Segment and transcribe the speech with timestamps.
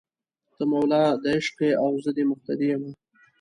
[0.55, 2.91] ته مولا دې عشق یې او زه دې مقتدي یمه